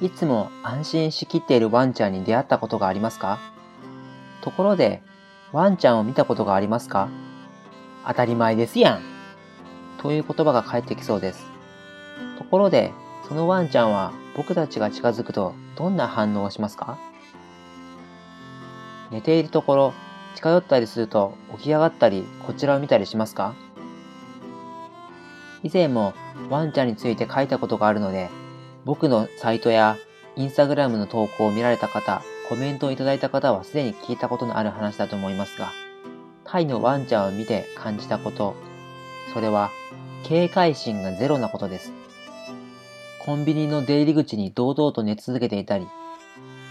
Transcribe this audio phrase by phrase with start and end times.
[0.00, 3.38] いつも安心しきっているワンちゃんに出会ったことがありますか？
[4.42, 5.00] ところで、
[5.52, 7.08] ワンちゃんを見たことがありますか？
[8.06, 9.02] 当たり前ですやん！
[9.98, 11.46] という言葉が返ってきそうです。
[12.36, 12.90] ところで、
[13.28, 16.98] そのワンちゃんは僕たちが近づくとどんな反応をしますか？
[19.12, 19.94] 寝ているところ、
[20.34, 23.54] 近寄ったりすると起き上がったりこちらを見たりしますか？
[25.62, 26.14] 以前も
[26.50, 28.30] ワンちゃんについて書いたことがあるので、
[28.84, 29.96] 僕のサイトや
[30.36, 35.70] インスタグラムの投稿を見られた方、コメントをいただいた方はすでに聞いたことのある話だと思いますが、
[36.44, 38.54] タイのワンちゃんを見て感じたこと、
[39.32, 39.70] それは
[40.24, 41.92] 警戒心がゼロなことです。
[43.24, 45.86] コンビニの出入り口に堂々と寝続けていたり、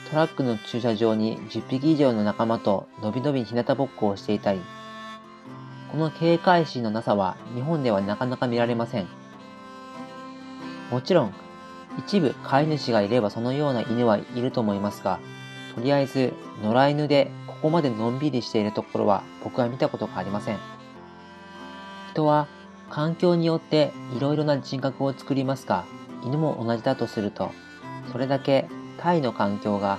[0.09, 4.59] トラックの駐車場に10匹以上の仲間とのびのび日向ぼっこをしていたり、
[5.91, 9.07] この警戒心のなさは日本ではなかなか見られません。
[10.89, 11.33] もちろん、
[11.99, 15.19] 一部飼い主がいればそのような犬はいると思いますが、
[15.75, 20.59] とりあえず野良犬でここまでのんびりしているところは僕は見たことがありません。
[22.11, 22.47] 人は
[22.89, 25.83] 環境によっていろいろな人格を作りますが、
[26.23, 27.51] 犬も同じだとすると、
[28.13, 29.97] それだけタイの環境が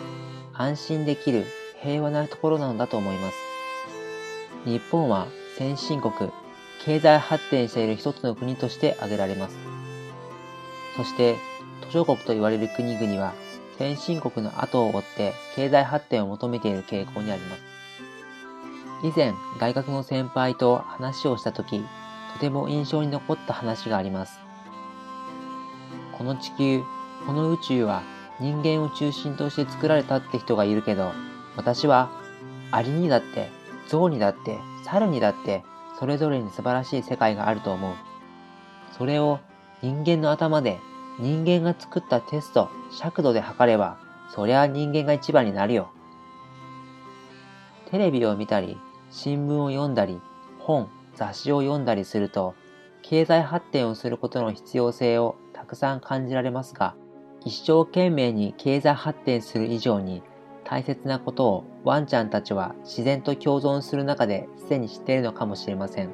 [0.55, 1.45] 安心できる
[1.83, 3.37] 平和なところなのだと思います。
[4.65, 5.27] 日本は
[5.63, 6.33] 先進国、
[6.85, 9.57] 経済発展している一つの国として挙げられます。
[10.97, 11.37] そして
[11.83, 13.33] 途上国と言われる国々は
[13.79, 17.63] 先進国の後を追って経済発展を求めている傾向にあります。
[19.05, 21.87] 以前、大学の先輩と話をしたとき、と
[22.41, 24.41] ても印象に残った話があります。
[26.19, 26.83] この地球、
[27.25, 28.03] この宇宙は
[28.41, 31.13] 人間を中心として作られたって人がいるけど、
[31.57, 32.11] 私は
[32.73, 35.63] アリにだって、象にだって、猿にだって、
[35.99, 37.95] それぞれに素晴らしい世界があると思う。
[38.97, 39.41] それを
[39.83, 40.79] 人間の頭で
[41.19, 43.99] 人間が作ったテスト、尺度で測れば、
[44.31, 45.91] そりゃ人間が一番になるよ。
[47.91, 48.79] テレビを見たり、
[49.11, 50.21] 新聞を読んだり、
[50.59, 52.55] 本、雑誌を読んだりすると、
[53.03, 56.95] 経済発展をすることの必要性をたくさん感じられますが、
[57.45, 60.23] 一生懸命に経済発展する以上に
[60.73, 66.09] 大切なことをワンちゃんたちは自然と共存する中ですでに知っているのかもしれません。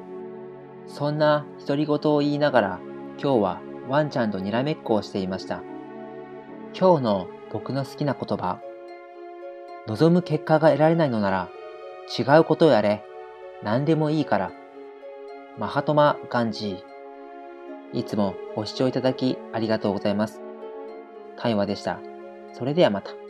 [0.85, 2.79] そんな独り言を言いながら
[3.17, 5.63] 今日はワンちゃんとにらめっこをしていました。
[6.77, 8.59] 今日の僕の好きな言葉。
[9.87, 11.49] 望む結果が得られないのなら
[12.19, 13.05] 違うことをやれ。
[13.63, 14.51] 何でもいいから。
[15.57, 17.97] マハトマ・ガンジー。
[17.97, 20.41] いつもご視聴いただきありがとうございます。
[21.37, 22.01] 対話でした。
[22.51, 23.28] それではまた。